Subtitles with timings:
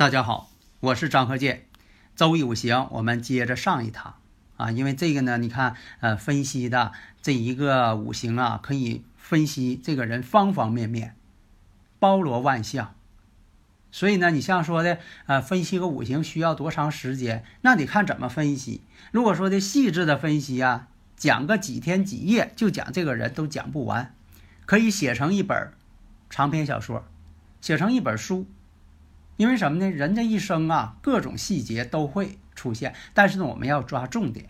[0.00, 0.48] 大家好，
[0.80, 1.66] 我是张和建。
[2.16, 4.14] 周易五行，我们接着上一堂
[4.56, 11.14] 啊，因为这个呢，你看，呃，分析的这一个五行啊，可以分析这个人方方面面，
[11.98, 12.94] 包罗万象。
[13.92, 17.44] 所以呢，你像说的，呃，分析个五行需要多长时间？
[17.60, 18.80] 那得看怎么分析。
[19.12, 24.14] 如果说的细致的分析啊，讲个几天几夜就讲这个人都讲不完，
[24.64, 25.74] 可以写成一本
[26.30, 27.04] 长篇小说，
[27.60, 28.46] 写成一本书。
[29.40, 29.90] 因为什么呢？
[29.90, 34.44] 人这一生啊，各种细节都会出现，但是呢，我们要抓重点。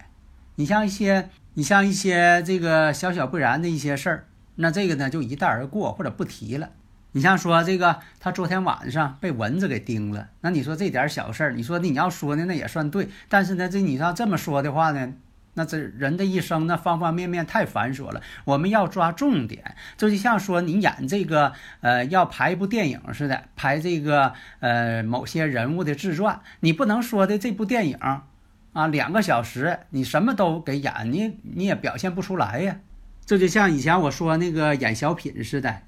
[0.56, 6.70] 你像一些，你像一些这个小小不然的一些事儿，那这个呢就一带而过或者不提了。
[7.12, 13.08] 你像说这个，他昨天晚上被蚊子给叮了，那你说这点小事儿，你说你要说的，那也算对。
[13.28, 15.12] 但是呢，这你要这么说的话呢？
[15.60, 19.76] 那这人的一生那，方方面面太繁琐了，我们要抓重点。
[19.98, 32.78] 这就像说你演这个，呃，要拍一部电影似的，拍这个呃某些人物的自传，你不能说的这部电影啊两个小时，你什么都给演，你你也表现不出来呀。
[33.26, 35.82] 这就像以前我说那个演小品似的，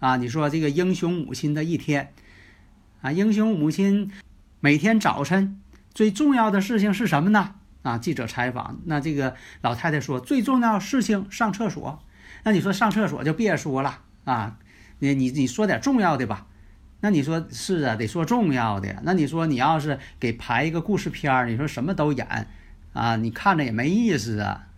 [0.00, 2.14] 啊，你说这个英雄母亲的一天，
[3.02, 4.10] 啊，英雄母亲
[4.60, 5.60] 每天早晨
[5.92, 7.56] 最重要的事情是什么呢？
[7.82, 7.98] 啊！
[7.98, 12.02] 记者采访，那这个老太太说最重要事情上厕所。
[12.44, 14.56] 那你说上厕所就别说了啊，
[15.00, 16.46] 你你你说点重要的吧。
[17.00, 19.00] 那你说是啊，得说重要的。
[19.02, 22.48] 那你说你要是给排一个故事片儿，你说什么都演
[22.92, 24.68] 啊，你看着也没意思啊，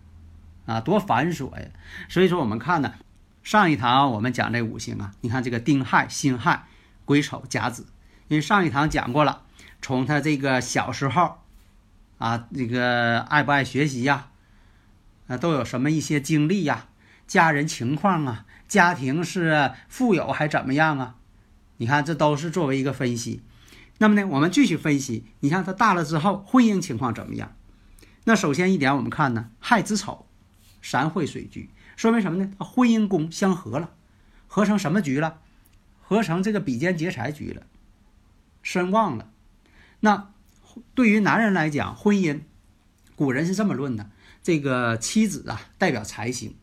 [0.65, 1.67] 啊，多繁琐呀。
[2.09, 2.95] 所以说我们看呢，
[3.43, 6.65] 上一堂我们讲这五行啊，你看这个丁亥、辛亥、
[7.05, 7.87] 癸丑、甲子，
[8.28, 9.43] 因为上一堂讲过了，
[9.83, 11.44] 从他这个小时候。
[12.19, 14.31] 啊，这个爱不爱学习呀？
[15.27, 16.87] 啊，都有什么一些经历呀？
[17.27, 21.17] 家人情况啊，家庭是富有还怎么样啊？
[21.79, 23.43] 你看，这都是作为一个分析。
[23.99, 25.25] 那么呢，我们继续分析。
[25.41, 27.57] 你看他大了之后，婚姻情况怎么样？
[28.25, 30.27] 那首先一点，我们看呢，亥子丑，
[30.83, 32.51] 三会水局，说明什么呢？
[32.59, 33.91] 他婚姻宫相合了，
[34.47, 35.41] 合成什么局了？
[36.01, 37.63] 合成这个比肩劫财局了，
[38.63, 39.31] 身旺了。
[40.01, 40.34] 那。
[40.95, 42.41] 对于男人来讲，婚姻，
[43.17, 44.11] 古人是这么论的：
[44.43, 46.55] 这个妻子啊，代表财星。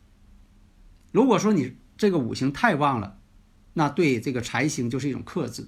[1.12, 3.18] 如果说你这个五行太旺了，
[3.74, 5.68] 那对这个财星就是一种克制。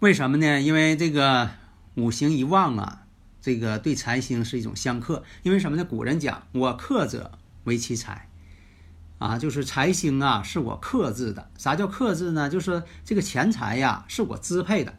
[0.00, 0.60] 为什么呢？
[0.60, 1.50] 因为这个
[1.94, 3.06] 五行一旺啊，
[3.40, 5.22] 这个对财星是一种相克。
[5.42, 5.84] 因为什么呢？
[5.84, 8.28] 古人讲：“我克者为其财。”
[9.18, 11.50] 啊，就是财星啊，是我克制的。
[11.56, 12.50] 啥叫克制呢？
[12.50, 14.94] 就是这个钱财呀，是我支配的。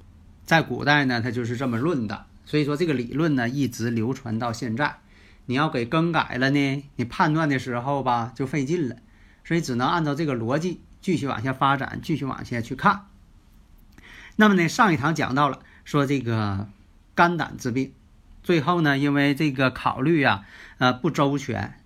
[0.46, 2.26] 在古代呢，他就是这么论的。
[2.46, 4.98] 所以说这个理论呢一直流传到现在，
[5.48, 8.98] 你要给更改了呢，你判断的时候吧就费劲了，
[9.44, 13.08] 所以只能按照这个逻辑继续往下发展，继续往下去看。
[14.36, 16.68] 那么呢，上一堂讲到了说这个
[17.16, 17.94] 肝胆之病，
[18.44, 20.46] 最后呢因为这个考虑啊
[20.78, 21.80] 呃不周全，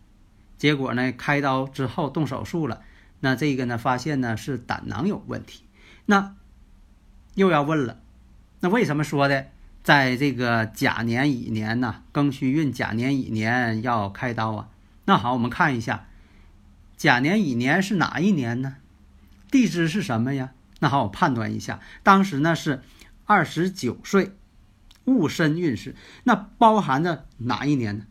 [0.57, 2.81] 结果呢开刀之后动手术了，
[3.19, 5.63] 那这个呢发现呢是胆囊有问题，
[6.05, 6.35] 那
[7.35, 8.01] 又要问了，
[8.59, 9.47] 那为什么说的？
[9.81, 14.69] 在这个甲年乙年呢，庚戌运甲年乙年要开刀啊。
[15.05, 16.05] 那好，我们看一下，
[16.97, 18.75] 甲年乙年是哪一年呢？
[19.49, 20.51] 地支是什么呀？
[20.79, 22.83] 那好，我判断一下，当时呢是
[23.25, 24.35] 二十九岁，
[25.05, 28.05] 戊申运势，那包含着哪一年呢？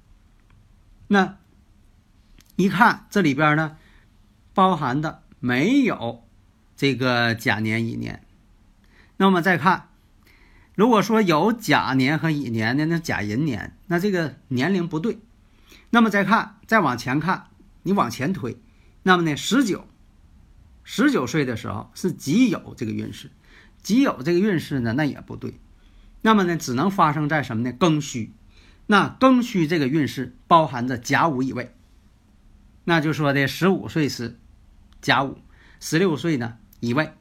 [1.09, 1.37] 那
[2.56, 3.76] 一看这里边呢，
[4.55, 6.25] 包含的没有
[6.76, 8.25] 这个甲年乙年。
[9.19, 9.85] 那么再看。
[10.79, 15.19] 如果说有甲年和乙年的，那甲寅年，那这个年龄不对。
[15.91, 17.49] 那么再看，再往前看，
[17.83, 18.57] 你往前推，
[19.03, 19.89] 那么呢，十九，
[20.85, 23.33] 十九岁的时候是己酉这个运势，
[23.83, 25.59] 己酉这个运势呢，那也不对。
[26.23, 27.77] 那么呢，只能发生在什么呢？
[27.77, 28.31] 庚戌，
[28.87, 31.75] 那庚戌这个运势包含着甲午乙未，
[32.85, 34.39] 那就说的十五岁是
[35.03, 35.39] 甲午，
[35.81, 37.13] 十六岁呢乙未。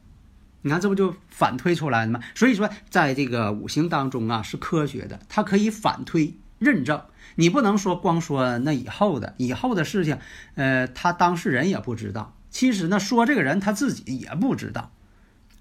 [0.67, 2.19] 你看，这不就反推出来了吗？
[2.35, 7.01] 所以说，在这个五行当中啊，是科学的，它可以反推认证。
[7.35, 10.17] 你不能说光说那以后的以后的事情，
[10.55, 12.35] 呃，他当事人也不知道。
[12.49, 14.91] 其实呢，说这个人他自己也不知道，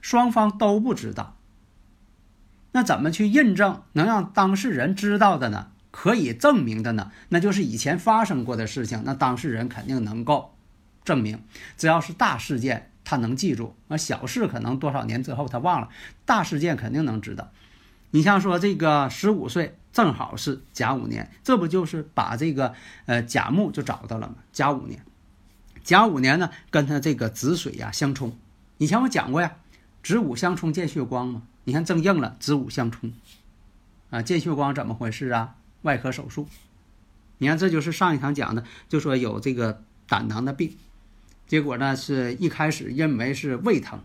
[0.01, 1.37] 双方都不知道。
[2.73, 5.69] 那怎么去印证能让当事人知道的呢？
[5.93, 7.13] 可以证明的呢？
[7.29, 10.55] 那就是以前发生过的事情，那当事人肯定能够
[11.05, 11.43] 证明。
[11.77, 15.89] 只要是大事件，他能记住；啊小事可能多少年之后他忘了，
[16.27, 17.51] 大事件肯定能知道。
[18.11, 19.79] 你像说这个十五岁。
[19.97, 22.75] 正好是甲午年，这不就是把这个
[23.07, 24.35] 呃甲木就找到了吗？
[24.53, 25.03] 甲午年，
[25.83, 28.37] 甲午年呢跟他这个子水呀相冲。
[28.77, 29.57] 以前我讲过呀，
[30.03, 31.45] 子午相冲见血光嘛。
[31.65, 33.11] 你看正应了，子午相冲
[34.11, 35.55] 啊，见血光怎么回事啊？
[35.81, 36.47] 外科手术。
[37.39, 40.77] 你看这就是上一堂讲的，就说有这个胆囊的病，
[41.47, 44.01] 结果呢是一开始认为是胃疼，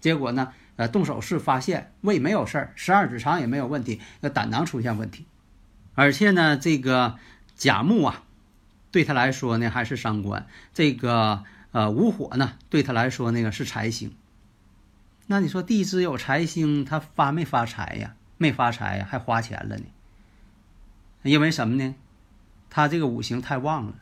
[0.00, 5.26] 结果呢呃动手术发现胃没有事儿，十二指肠也没有问题，那胆囊出现问题。
[5.94, 7.18] 而且呢，这个
[7.54, 8.22] 甲木啊，
[8.90, 10.46] 对他来说呢还是伤官。
[10.74, 14.14] 这个呃午火呢，对他来说那个是财星。
[15.26, 18.14] 那你说地支有财星，他发没发财呀？
[18.38, 19.84] 没发财呀，还花钱了呢。
[21.22, 21.94] 因为什么呢？
[22.68, 23.94] 他这个五行太旺了，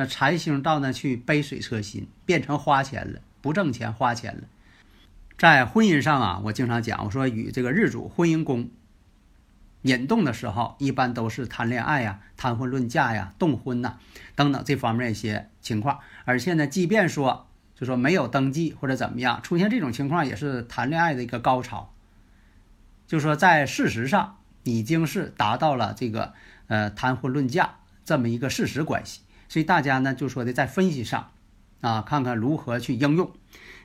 [0.00, 4.42] 那财星到那去杯水车薪，变成花钱了，不挣钱花钱了。
[5.36, 8.70] 在婚姻上啊，我经常讲，我说与这个日主婚姻宫。
[9.82, 13.98] 引动的时候，一般都是谈恋爱呀、谈婚论嫁呀、动婚呐
[14.36, 15.98] 等等这方面一些情况。
[16.24, 21.92] 而且呢，即便说就说没有登记或者怎么样，出现这种情况也是谈恋爱的一个高潮。
[23.08, 26.34] 就说在事实上已经是达到了这个
[26.68, 29.22] 呃谈婚论嫁这么一个事实关系。
[29.48, 31.30] 所以大家呢就说的在分析上
[31.80, 33.32] 啊，看看如何去应用。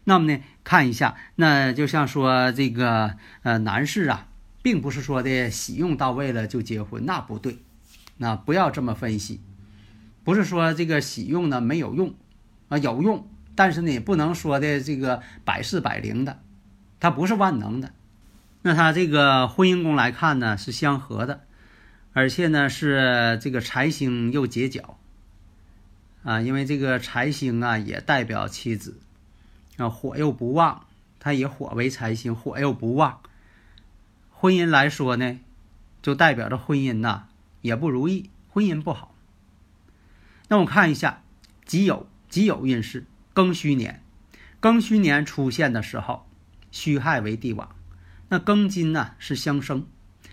[0.03, 4.27] 那么呢，看一下，那就像说这个呃男士啊。
[4.63, 7.57] 并不是说的喜用到位了就结婚，那不对，
[8.15, 9.41] 那不要这么分析。
[10.23, 12.15] 不是说这个喜用呢没有用，
[12.69, 16.39] 啊有用，但是呢也不能说的这个百试百灵的，
[17.01, 17.91] 它不是万能的。
[18.61, 21.41] 那他这个婚姻宫来看呢是相合的，
[22.13, 24.97] 而且呢是这个财星又结角，
[26.23, 28.99] 啊，因为这个财星啊也代表妻子，
[29.77, 30.85] 啊火又不旺，
[31.19, 33.19] 它以火为财星，火又不旺。
[34.29, 35.39] 婚姻来说呢，
[36.01, 37.27] 就代表着婚姻呐
[37.61, 39.13] 也不如意，婚姻不好。
[40.47, 41.23] 那我看一下
[41.65, 44.01] 己酉己酉运势，庚戌年，
[44.61, 46.27] 庚戌年出现的时候，
[46.71, 47.75] 戌亥为帝王，
[48.29, 49.87] 那庚金呢是相生，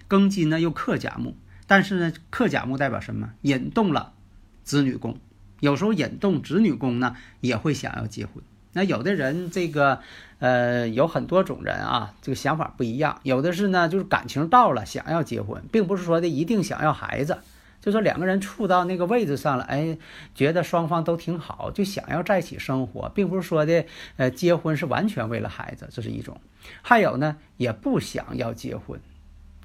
[0.08, 3.32] 庚金呢又克甲木，但是呢克甲木代表什么？
[3.42, 4.14] 引动了
[4.62, 5.18] 子女宫，
[5.60, 8.42] 有时候引动子女宫呢也会想要结婚。
[8.72, 9.98] 那有的人这个，
[10.38, 13.18] 呃，有很多种人啊，这个想法不一样。
[13.24, 17.38] 有的是呢，就是感情到了，想要结婚，并不是说的一定想要孩子，
[17.80, 19.98] 就说两个人处到那个位置上了，哎，
[20.36, 23.86] 觉得双方都挺好，就想要在一起生活，并不是说的，
[24.16, 26.40] 呃，结婚是完全为了孩子，这是一种。
[26.80, 29.00] 还有呢，也不想要结婚，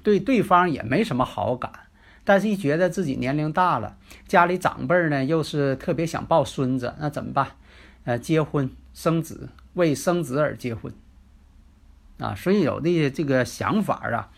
[0.02, 1.70] 对对方也没什么好感，
[2.26, 3.96] 但是一觉得自己年龄大了，
[4.28, 7.52] 家里长辈呢又是特别想抱孙子，那怎么办？
[8.04, 8.70] 呃，结婚。
[8.96, 10.90] 生子为生子而结婚，
[12.18, 14.32] 啊，所以有的这个想法啊、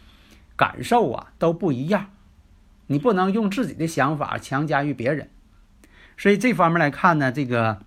[0.56, 2.11] 感受啊都不一样，
[2.88, 5.30] 你不能用自己的想法强加于别人。
[6.16, 7.78] 所以这方面来看呢，这个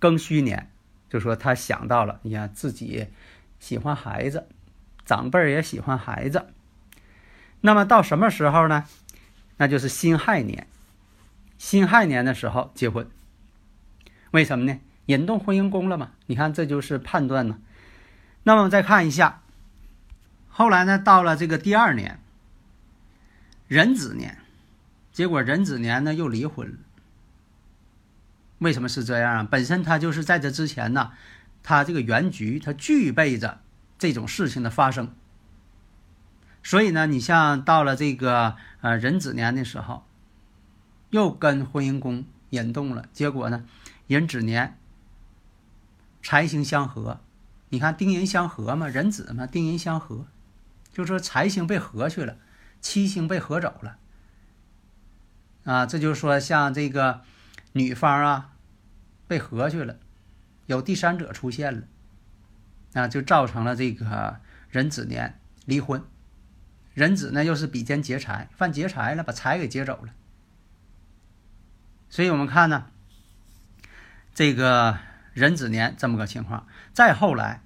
[0.00, 0.70] 庚戌年，
[1.10, 3.08] 就说他想到了，你看自己
[3.60, 4.48] 喜欢孩子，
[5.04, 6.46] 长辈也喜欢孩子。
[7.60, 8.86] 那么到什么时候呢？
[9.62, 10.66] 那就是辛亥年，
[11.56, 13.08] 辛亥年的时候结婚。
[14.32, 14.80] 为什么呢？
[15.06, 16.10] 引动婚姻宫了嘛？
[16.26, 17.60] 你看，这就是判断呢。
[18.42, 19.40] 那么再看一下，
[20.48, 22.18] 后来呢，到了这个第二年，
[23.68, 24.38] 壬子年，
[25.12, 26.78] 结果壬子年呢又离婚了。
[28.58, 29.48] 为什么是这样啊？
[29.48, 31.12] 本身他就是在这之前呢，
[31.62, 33.60] 他这个原局他具备着
[33.96, 35.14] 这种事情的发生。
[36.62, 40.04] 所以呢，你像到了这个呃壬子年的时候，
[41.10, 43.64] 又跟婚姻宫引动了，结果呢，
[44.06, 44.78] 壬子年。
[46.24, 47.20] 财星相合，
[47.70, 50.24] 你看丁寅相合嘛，壬子嘛，丁寅相合，
[50.92, 52.36] 就说财星被合去了，
[52.80, 53.96] 七星被合走了，
[55.64, 57.22] 啊，这就是说像这个
[57.72, 58.52] 女方啊
[59.26, 59.96] 被合去了，
[60.66, 61.82] 有第三者出现了，
[62.92, 64.38] 啊，就造成了这个
[64.70, 66.04] 壬子年离婚，
[66.94, 70.12] 壬子呢又是比肩劫财，犯劫财了，把财给劫走了，
[72.08, 72.86] 所以我们看呢，
[74.34, 74.98] 这个。
[75.34, 77.62] 壬子年这么个情况，再后来，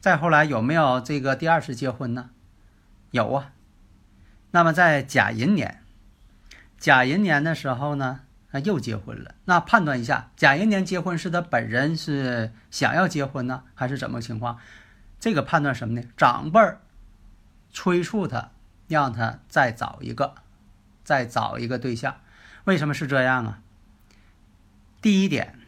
[0.00, 2.30] 再后来有没有这个第二次结婚呢？
[3.12, 3.52] 有啊。
[4.50, 5.80] 那么在甲寅年，
[6.76, 9.36] 甲寅年的时候呢，啊又结婚了。
[9.44, 14.58] 那判断一下，甲寅年结婚是他本人是想要结婚呢，还是怎么情况？
[15.20, 16.04] 这个判断什么呢？
[16.16, 16.80] 长辈儿
[17.70, 18.50] 催促他，
[18.88, 20.34] 让他再找一个，
[21.02, 22.16] 再找一个对象。
[22.64, 23.60] 为什么是这样啊？
[25.02, 25.58] 第一点，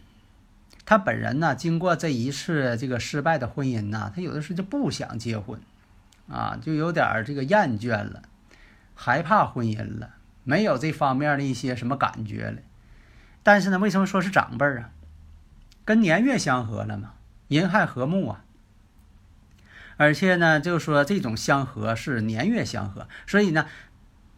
[0.84, 5.60] 他本人呢，经过这一次这个失败的婚姻呢，他有的时候就不想结婚，
[6.28, 8.22] 啊，就有点这个厌倦了，
[8.94, 12.62] 害怕婚姻了，没有这方面的一些什么感觉了。
[13.42, 14.90] 但是呢，为什么说是长辈啊？
[15.84, 17.12] 跟年月相合了嘛，
[17.48, 18.44] 寅亥和睦啊。
[19.96, 23.66] 而且呢，就是说这种相合是年月相合，所以呢。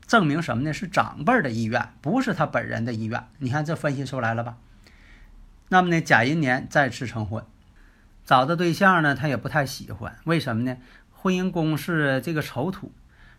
[0.07, 0.73] 证明什么呢？
[0.73, 3.27] 是长辈的意愿，不是他本人的意愿。
[3.41, 4.57] 你看这分析出来了吧？
[5.69, 7.45] 那么呢，甲寅年再次成婚，
[8.25, 10.17] 找的对象呢，他也不太喜欢。
[10.25, 10.79] 为什么呢？
[11.13, 12.91] 婚姻宫是这个丑土，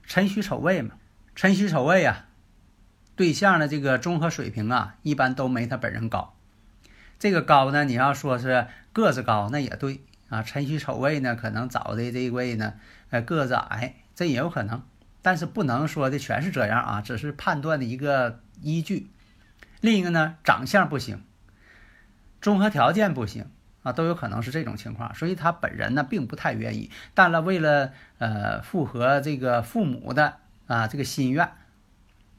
[0.06, 0.92] 辰戌丑未嘛。
[1.36, 2.28] 辰戌丑未啊，
[3.16, 6.36] 对象的这个综合水平啊，一般都没他本人高。
[7.18, 10.44] 这个高呢，你要说是个子高，那也对啊。
[10.44, 12.76] 辰戌丑未呢，可能找的这一位呢，
[13.10, 14.82] 呃，个子矮，这也有可能。
[15.22, 19.12] 但是不能说的全是这样啊，只是判断的一个依据。
[19.82, 21.24] 另一个呢，长相不行，
[22.42, 23.50] 综合条件不行
[23.84, 25.14] 啊，都有可能是这种情况。
[25.16, 26.90] 所以他本人呢，并不太愿意。
[27.14, 31.52] 但了，为了呃符合这个父母的啊这个心愿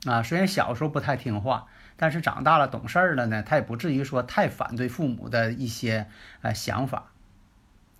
[0.06, 1.66] 啊，虽然小时候不太听话，
[1.96, 6.08] 但是长大了懂事儿了呢，他也不至于说太反对父母的一些
[6.40, 7.09] 呃想法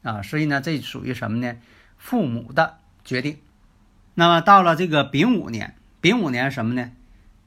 [0.03, 0.23] 啊。
[0.23, 1.57] 所以呢，这属于什么呢？
[1.97, 3.39] 父母的决定。
[4.15, 6.91] 那么到了这个丙午年，丙午年什么呢？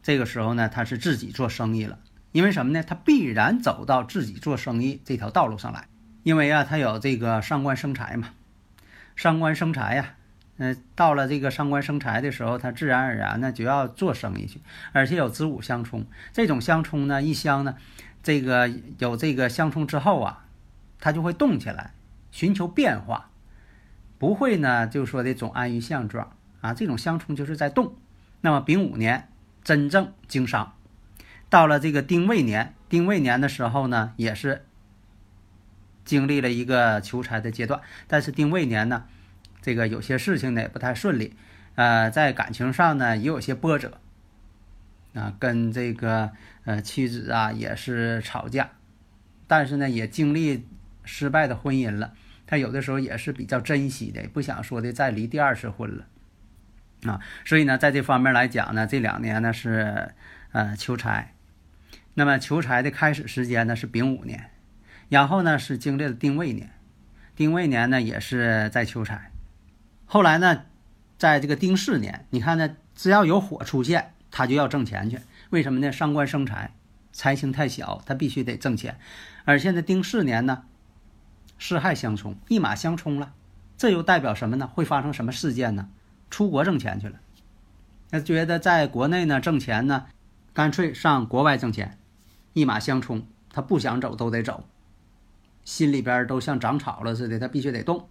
[0.02, 2.00] 这个时候呢，他是自己做生意了。
[2.32, 2.84] 因为什么呢？
[2.84, 5.88] 他必然走到自己做生意这条道路上来。
[6.24, 8.30] 因为啊，他有这个上官生财嘛，
[9.16, 10.16] 上官生财呀。
[10.58, 16.06] 嗯，到了这个上官生财的时候，他自然而然呢就要做生意去，而且有子午相冲。
[16.32, 17.76] 这种相冲呢，一相呢，
[18.22, 18.70] 这个
[19.00, 20.46] 有这个相冲之后啊，
[21.00, 21.94] 他就会动起来，
[22.34, 23.30] 寻求变化，
[24.18, 26.36] 不会呢就说的总安于现状。
[26.62, 27.96] 啊，这种相冲就是在动。
[28.42, 29.30] 那么丙午年
[29.64, 30.76] 真正经商，
[31.48, 34.66] 到了这个丁未年，丁未年的时候呢，也是
[36.04, 37.82] 经历了一个求财的阶段。
[38.08, 39.06] 但是丁未年呢，
[39.62, 41.36] 这个有些事情呢也不太顺利，
[41.76, 44.00] 呃，在感情上呢也有些波折。
[45.14, 46.32] 啊，跟这个
[46.64, 48.72] 呃妻子啊也是吵架，
[49.46, 50.66] 但是呢也经历
[51.04, 52.14] 失败的婚姻了。
[52.46, 56.06] 他有的时候也是比较珍惜的，不想说的再离第二次婚了。
[57.04, 60.14] 啊，所以呢，在这方面来讲呢，这两年呢是
[60.54, 61.34] 呃求财，
[62.14, 64.52] 那么求财的开始时间呢是丙午年，
[65.10, 66.70] 然后呢是经历了丁未年，
[67.36, 69.32] 丁未年呢也是在求财，
[70.06, 70.64] 后来呢，
[71.18, 75.20] 在这个丁巳年，你看呢，只要有火出现，他就要挣钱去，
[75.50, 75.92] 为什么呢？
[75.92, 76.72] 上官生财，
[77.12, 78.98] 财星太小，他必须得挣钱，
[79.44, 80.64] 而现在丁巳年呢，
[81.66, 83.32] 四害相冲，一马相冲了，
[83.78, 84.68] 这又代表什么呢？
[84.68, 85.88] 会发生什么事件呢？
[86.30, 87.22] 出国挣钱去了，
[88.12, 90.08] 他觉得在国内呢挣钱呢，
[90.52, 91.98] 干脆上国外挣钱，
[92.52, 93.26] 一马相冲。
[93.50, 94.66] 他不想走都得走，
[95.64, 98.10] 心里边都像长草了似的，他必须得动。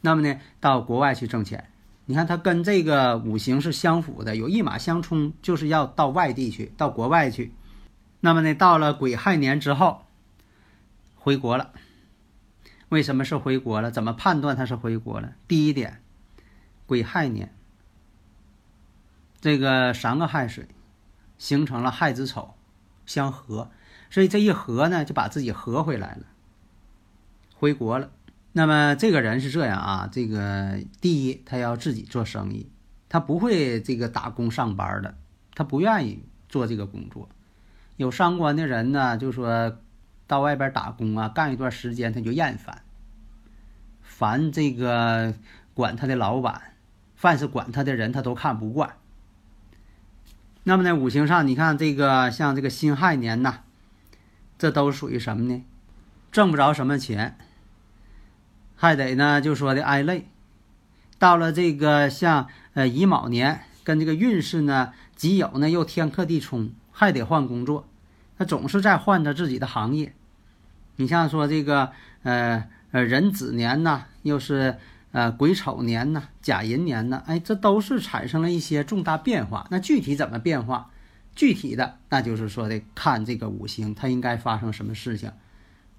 [0.00, 1.68] 那么呢，到国外去挣钱，
[2.06, 7.52] 你看他跟这个五行是相符的，有一马相冲，就是要到外地去，到国外去。
[8.20, 10.06] 那么呢，到了癸亥年之后，
[11.14, 11.72] 回国了。
[12.94, 13.90] 为什么是回国了？
[13.90, 15.32] 怎么判断他是回国了？
[15.48, 16.00] 第一点。
[16.86, 17.52] 癸亥年，
[19.40, 20.68] 这个三个亥水
[21.36, 22.54] 形成了亥子丑
[23.04, 23.68] 相合，
[24.10, 26.26] 所以这一合呢，就把自己合回来了，
[27.56, 28.12] 回国了。
[28.52, 32.70] 那么这个人是这样啊，这个第一，他要自己做生意，
[33.08, 35.16] 他不会这个打工上班的，
[35.56, 37.28] 他不愿意做这个工作。
[37.96, 39.78] 有伤官的人呢，就说
[40.28, 42.83] 到外边打工啊，干一段时间他就厌烦，
[44.16, 45.34] 凡这个
[45.74, 46.62] 管他的老板。
[47.16, 48.96] 凡是管他的人，他都看不惯。
[50.64, 53.60] 那么呢，五行上你看这个像这个辛亥年呐，
[54.58, 55.64] 这都属于什么呢？
[56.30, 57.38] 挣不着什么钱，
[58.76, 60.28] 还得呢就说的挨累。
[61.18, 67.88] 到了这个像呃乙卯年，跟这个运势呢己酉呢又天克地冲，还得换工作，
[68.36, 70.14] 他总是在换着自己的行业。
[70.96, 71.92] 你像说这个
[72.22, 74.78] 呃呃壬子年呐，又是。
[75.14, 79.64] 呃，癸丑年呢，甲寅年呢，哎，这都是产生了一些重大变化。
[79.70, 80.90] 那具体怎么变化？
[81.36, 85.30] 具体的，那就是说的看这个五行，它应该发生什么事情？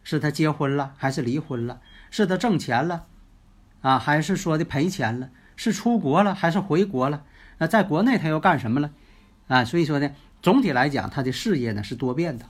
[0.04, 1.80] 是他结婚了，还是离婚了？
[2.12, 3.06] 是他挣钱了，
[3.80, 5.30] 啊，还是说的赔钱了？
[5.56, 7.24] 是出国了，还是回国了？
[7.60, 8.92] 那在国内他又干什么了？
[9.48, 10.12] 啊，所以说呢，
[10.42, 12.46] 总体来讲，他的事业呢是多变的，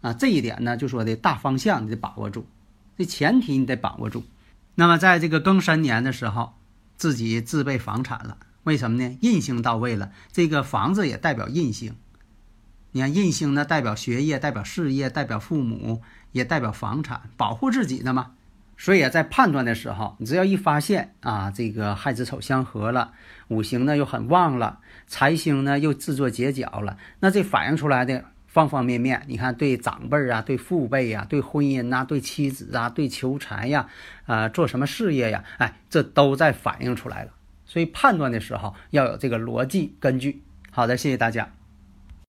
[0.00, 2.46] 啊，这一点呢就说的大方向你得把握住，
[2.96, 4.24] 这前提你得把握住。
[4.74, 6.54] 那么在这个庚申年的时候，
[6.96, 9.18] 自己自备房产了，为什么呢？
[9.20, 11.94] 印星到位了，这个房子也代表印星。
[12.92, 18.32] 你看印星呢，代表学业，代表事业，代表父母，也代表房产，保护自己的嘛。
[18.78, 23.12] 所以啊，在判断的时候，你只要一发现啊，这个亥子丑相合了，
[23.48, 28.24] 五行呢又很旺了，财星呢又自作结角了，那这反映出来的
[28.56, 33.86] 方方面面，你看对长辈啊，对父辈呀，对婚姻呐，对妻子啊，对求财呀，
[34.24, 37.30] 啊，做什么事业呀，哎，这都在反映出来了。
[37.66, 40.40] 所以判断的时候要有这个逻辑根据。
[40.70, 41.50] 好的，谢谢大家。